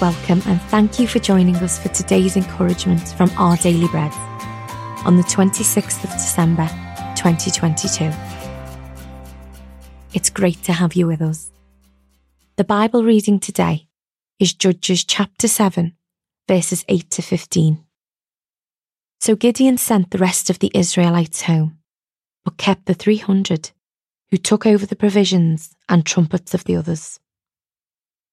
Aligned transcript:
welcome 0.00 0.42
and 0.46 0.60
thank 0.62 0.98
you 0.98 1.08
for 1.08 1.18
joining 1.18 1.56
us 1.56 1.78
for 1.78 1.88
today's 1.88 2.36
encouragement 2.36 3.08
from 3.16 3.30
Our 3.38 3.56
Daily 3.56 3.88
Bread 3.88 4.12
on 5.06 5.16
the 5.16 5.22
26th 5.22 6.04
of 6.04 6.10
December 6.10 6.66
2022. 7.16 8.10
It's 10.12 10.28
great 10.28 10.62
to 10.64 10.74
have 10.74 10.94
you 10.94 11.06
with 11.06 11.22
us. 11.22 11.50
The 12.56 12.64
Bible 12.64 13.04
reading 13.04 13.40
today 13.40 13.88
is 14.38 14.52
Judges 14.52 15.02
chapter 15.02 15.48
7, 15.48 15.96
verses 16.46 16.84
8 16.88 17.10
to 17.12 17.22
15. 17.22 17.82
So 19.20 19.34
Gideon 19.34 19.78
sent 19.78 20.10
the 20.10 20.18
rest 20.18 20.50
of 20.50 20.58
the 20.58 20.70
Israelites 20.74 21.42
home, 21.42 21.78
but 22.44 22.58
kept 22.58 22.84
the 22.84 22.94
300 22.94 23.70
who 24.30 24.36
took 24.36 24.66
over 24.66 24.84
the 24.84 24.96
provisions 24.96 25.74
and 25.88 26.04
trumpets 26.04 26.52
of 26.52 26.64
the 26.64 26.76
others. 26.76 27.18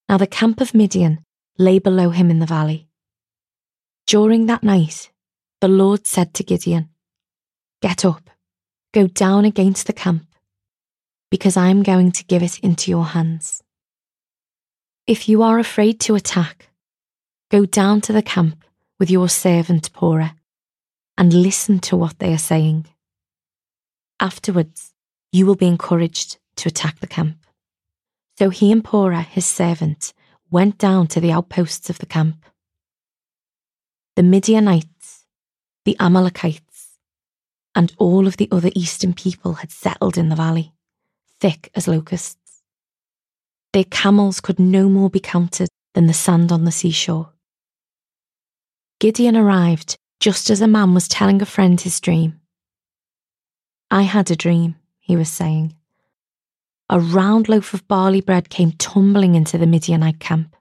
Now 0.09 0.17
the 0.17 0.27
camp 0.27 0.59
of 0.59 0.73
Midian 0.73 1.23
lay 1.57 1.79
below 1.79 2.09
him 2.09 2.29
in 2.31 2.39
the 2.39 2.45
valley. 2.45 2.87
During 4.07 4.47
that 4.47 4.63
night, 4.63 5.11
the 5.61 5.67
Lord 5.67 6.05
said 6.05 6.33
to 6.33 6.43
Gideon, 6.43 6.89
Get 7.81 8.03
up, 8.03 8.29
go 8.93 9.07
down 9.07 9.45
against 9.45 9.87
the 9.87 9.93
camp, 9.93 10.25
because 11.29 11.57
I 11.57 11.69
am 11.69 11.83
going 11.83 12.11
to 12.13 12.25
give 12.25 12.43
it 12.43 12.59
into 12.59 12.91
your 12.91 13.05
hands. 13.05 13.63
If 15.07 15.27
you 15.27 15.41
are 15.41 15.59
afraid 15.59 15.99
to 16.01 16.15
attack, 16.15 16.69
go 17.51 17.65
down 17.65 18.01
to 18.01 18.13
the 18.13 18.21
camp 18.21 18.63
with 18.99 19.09
your 19.09 19.29
servant 19.29 19.91
Purah 19.93 20.35
and 21.17 21.33
listen 21.33 21.79
to 21.79 21.97
what 21.97 22.19
they 22.19 22.33
are 22.33 22.37
saying. 22.37 22.87
Afterwards, 24.19 24.93
you 25.31 25.45
will 25.45 25.55
be 25.55 25.67
encouraged 25.67 26.37
to 26.57 26.69
attack 26.69 26.99
the 26.99 27.07
camp. 27.07 27.37
So 28.37 28.49
he 28.49 28.71
and 28.71 28.83
Purah, 28.83 29.25
his 29.25 29.45
servant, 29.45 30.13
went 30.53 30.77
down 30.77 31.07
to 31.07 31.19
the 31.19 31.31
outposts 31.31 31.89
of 31.89 31.97
the 31.97 32.05
camp. 32.05 32.45
The 34.15 34.21
Midianites, 34.21 35.25
the 35.83 35.97
Amalekites, 35.99 36.99
and 37.73 37.91
all 37.97 38.27
of 38.27 38.37
the 38.37 38.47
other 38.51 38.69
eastern 38.75 39.15
people 39.15 39.53
had 39.55 39.71
settled 39.71 40.15
in 40.15 40.29
the 40.29 40.35
valley, 40.35 40.71
thick 41.39 41.71
as 41.73 41.87
locusts. 41.87 42.61
Their 43.73 43.85
camels 43.85 44.39
could 44.39 44.59
no 44.59 44.89
more 44.89 45.09
be 45.09 45.19
counted 45.19 45.69
than 45.95 46.05
the 46.05 46.13
sand 46.13 46.51
on 46.51 46.65
the 46.65 46.71
seashore. 46.71 47.33
Gideon 48.99 49.35
arrived 49.35 49.97
just 50.19 50.51
as 50.51 50.61
a 50.61 50.67
man 50.67 50.93
was 50.93 51.07
telling 51.07 51.41
a 51.41 51.47
friend 51.47 51.81
his 51.81 51.99
dream. 51.99 52.39
I 53.89 54.03
had 54.03 54.29
a 54.29 54.35
dream, 54.35 54.75
he 54.99 55.15
was 55.15 55.29
saying 55.29 55.73
a 56.93 56.99
round 56.99 57.49
loaf 57.49 57.73
of 57.73 57.87
barley 57.87 58.21
bread 58.21 58.49
came 58.49 58.71
tumbling 58.73 59.33
into 59.33 59.57
the 59.57 59.65
Midianite 59.65 60.19
camp. 60.19 60.55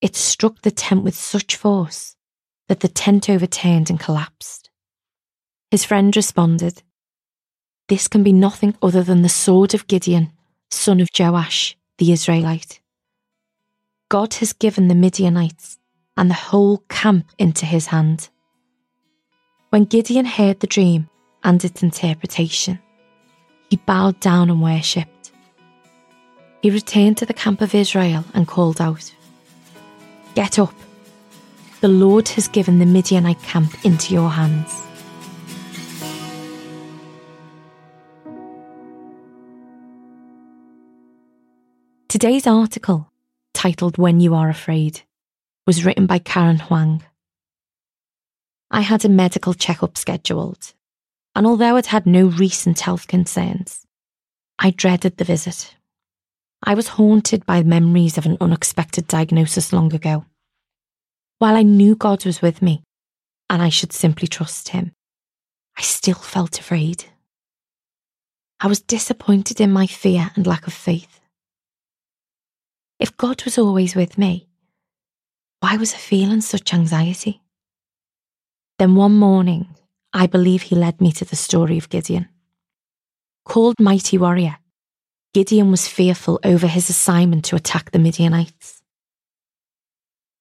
It 0.00 0.16
struck 0.16 0.62
the 0.62 0.70
tent 0.70 1.04
with 1.04 1.14
such 1.14 1.54
force 1.54 2.16
that 2.68 2.80
the 2.80 2.88
tent 2.88 3.28
overturned 3.28 3.90
and 3.90 4.00
collapsed. 4.00 4.70
His 5.70 5.84
friend 5.84 6.16
responded, 6.16 6.82
This 7.90 8.08
can 8.08 8.22
be 8.22 8.32
nothing 8.32 8.74
other 8.80 9.02
than 9.02 9.20
the 9.20 9.28
sword 9.28 9.74
of 9.74 9.86
Gideon, 9.86 10.32
son 10.70 10.98
of 10.98 11.10
Joash, 11.16 11.76
the 11.98 12.10
Israelite. 12.10 12.80
God 14.08 14.32
has 14.34 14.54
given 14.54 14.88
the 14.88 14.94
Midianites 14.94 15.78
and 16.16 16.30
the 16.30 16.48
whole 16.48 16.84
camp 16.88 17.26
into 17.38 17.66
his 17.66 17.88
hand. 17.88 18.30
When 19.68 19.84
Gideon 19.84 20.24
heard 20.24 20.60
the 20.60 20.66
dream 20.66 21.10
and 21.44 21.62
its 21.62 21.82
interpretation, 21.82 22.78
he 23.72 23.76
bowed 23.86 24.20
down 24.20 24.50
and 24.50 24.60
worshipped. 24.60 25.32
He 26.60 26.68
returned 26.68 27.16
to 27.16 27.24
the 27.24 27.32
camp 27.32 27.62
of 27.62 27.74
Israel 27.74 28.22
and 28.34 28.46
called 28.46 28.82
out, 28.82 29.14
Get 30.34 30.58
up! 30.58 30.74
The 31.80 31.88
Lord 31.88 32.28
has 32.28 32.48
given 32.48 32.80
the 32.80 32.84
Midianite 32.84 33.42
camp 33.42 33.82
into 33.82 34.12
your 34.12 34.28
hands. 34.28 34.78
Today's 42.08 42.46
article, 42.46 43.10
titled 43.54 43.96
When 43.96 44.20
You 44.20 44.34
Are 44.34 44.50
Afraid, 44.50 45.00
was 45.66 45.82
written 45.82 46.04
by 46.04 46.18
Karen 46.18 46.58
Huang. 46.58 47.02
I 48.70 48.82
had 48.82 49.06
a 49.06 49.08
medical 49.08 49.54
checkup 49.54 49.96
scheduled 49.96 50.74
and 51.34 51.46
although 51.46 51.76
I'd 51.76 51.86
had 51.86 52.06
no 52.06 52.26
recent 52.26 52.80
health 52.80 53.06
concerns, 53.06 53.86
I 54.58 54.70
dreaded 54.70 55.16
the 55.16 55.24
visit. 55.24 55.74
I 56.62 56.74
was 56.74 56.88
haunted 56.88 57.44
by 57.46 57.62
memories 57.62 58.18
of 58.18 58.26
an 58.26 58.36
unexpected 58.40 59.08
diagnosis 59.08 59.72
long 59.72 59.92
ago. 59.94 60.24
While 61.38 61.56
I 61.56 61.62
knew 61.62 61.96
God 61.96 62.24
was 62.24 62.40
with 62.40 62.62
me 62.62 62.82
and 63.50 63.60
I 63.60 63.68
should 63.68 63.92
simply 63.92 64.28
trust 64.28 64.68
Him, 64.68 64.92
I 65.76 65.82
still 65.82 66.14
felt 66.14 66.60
afraid. 66.60 67.06
I 68.60 68.68
was 68.68 68.80
disappointed 68.80 69.60
in 69.60 69.72
my 69.72 69.86
fear 69.86 70.30
and 70.36 70.46
lack 70.46 70.68
of 70.68 70.72
faith. 70.72 71.20
If 73.00 73.16
God 73.16 73.44
was 73.44 73.58
always 73.58 73.96
with 73.96 74.16
me, 74.16 74.46
why 75.58 75.76
was 75.76 75.94
I 75.94 75.96
feeling 75.96 76.42
such 76.42 76.72
anxiety? 76.72 77.42
Then 78.78 78.94
one 78.94 79.16
morning, 79.16 79.74
I 80.14 80.26
believe 80.26 80.62
he 80.62 80.74
led 80.74 81.00
me 81.00 81.10
to 81.12 81.24
the 81.24 81.36
story 81.36 81.78
of 81.78 81.88
Gideon. 81.88 82.28
Called 83.44 83.80
mighty 83.80 84.18
warrior, 84.18 84.58
Gideon 85.32 85.70
was 85.70 85.88
fearful 85.88 86.38
over 86.44 86.66
his 86.66 86.90
assignment 86.90 87.44
to 87.46 87.56
attack 87.56 87.90
the 87.90 87.98
Midianites. 87.98 88.82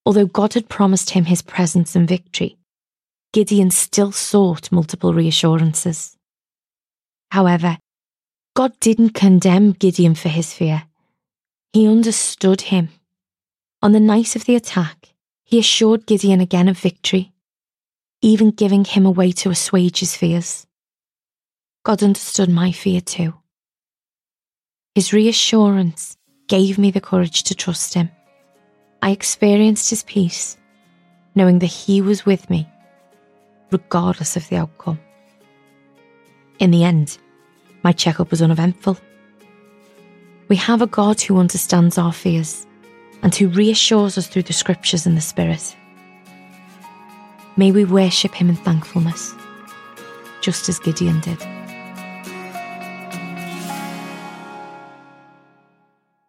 Although 0.06 0.26
God 0.26 0.54
had 0.54 0.68
promised 0.68 1.12
him 1.12 1.26
his 1.26 1.42
presence 1.42 1.96
and 1.96 2.08
victory, 2.08 2.58
Gideon 3.32 3.72
still 3.72 4.12
sought 4.12 4.72
multiple 4.72 5.14
reassurances. 5.14 6.18
However, 7.32 7.78
God 8.56 8.78
didn't 8.82 9.12
condemn 9.12 9.72
Gideon 9.72 10.16
for 10.16 10.28
his 10.28 10.54
fear. 10.54 10.84
He 11.72 11.88
understood 11.88 12.62
him. 12.62 12.90
On 13.82 13.94
the 13.94 14.02
night 14.02 14.36
of 14.36 14.44
the 14.44 14.56
attack, 14.56 15.14
he 15.46 15.58
assured 15.58 16.06
Gideon 16.06 16.42
again 16.42 16.68
of 16.68 16.78
victory 16.78 17.32
even 18.22 18.52
giving 18.52 18.86
him 18.86 19.06
a 19.06 19.12
way 19.12 19.32
to 19.32 19.50
assuage 19.50 20.00
his 20.00 20.16
fears. 20.16 20.68
God 21.84 22.04
understood 22.04 22.50
my 22.50 22.72
fear 22.72 23.02
too. 23.02 23.34
His 24.94 25.14
reassurance 25.14 26.18
gave 26.48 26.78
me 26.78 26.92
the 26.92 27.02
courage 27.02 27.44
to 27.44 27.56
trust 27.56 27.94
him. 27.94 28.10
I 29.02 29.12
experienced 29.12 29.90
his 29.90 30.04
peace, 30.04 30.58
knowing 31.34 31.60
that 31.60 31.68
he 31.68 32.02
was 32.02 32.26
with 32.26 32.50
me, 32.50 32.68
regardless 33.72 34.36
of 34.36 34.48
the 34.50 34.58
outcome. 34.58 35.00
In 36.60 36.70
the 36.70 36.84
end, 36.84 37.18
my 37.84 37.92
checkup 37.92 38.30
was 38.30 38.42
uneventful. 38.42 38.98
We 40.48 40.58
have 40.58 40.82
a 40.82 40.88
God 40.88 41.20
who 41.22 41.40
understands 41.40 41.98
our 41.98 42.14
fears 42.14 42.68
and 43.24 43.34
who 43.34 43.48
reassures 43.48 44.18
us 44.18 44.28
through 44.28 44.44
the 44.44 44.54
scriptures 44.54 45.08
and 45.08 45.18
the 45.18 45.22
Spirit. 45.22 45.76
May 47.58 47.74
we 47.74 47.84
worship 47.84 48.34
him 48.34 48.50
in 48.50 48.56
thankfulness, 48.56 49.36
just 50.40 50.70
as 50.70 50.80
Gideon 50.80 51.20
did. 51.20 51.38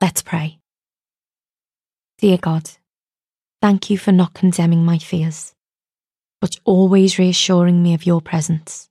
Let's 0.00 0.20
pray. 0.20 0.58
Dear 2.18 2.38
God, 2.38 2.68
thank 3.60 3.88
you 3.88 3.98
for 3.98 4.10
not 4.10 4.34
condemning 4.34 4.84
my 4.84 4.98
fears, 4.98 5.54
but 6.40 6.56
always 6.64 7.20
reassuring 7.20 7.80
me 7.80 7.94
of 7.94 8.04
your 8.04 8.20
presence. 8.20 8.88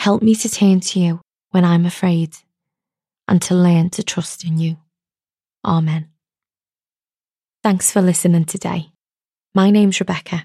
Help 0.00 0.22
me 0.22 0.34
to 0.34 0.50
turn 0.50 0.80
to 0.80 1.00
you 1.00 1.20
when 1.50 1.64
I'm 1.64 1.86
afraid 1.86 2.36
and 3.26 3.40
to 3.42 3.54
learn 3.54 3.88
to 3.90 4.02
trust 4.02 4.44
in 4.44 4.58
you. 4.58 4.76
Amen. 5.64 6.10
Thanks 7.62 7.90
for 7.90 8.02
listening 8.02 8.44
today. 8.44 8.90
My 9.54 9.70
name's 9.70 9.98
Rebecca 9.98 10.44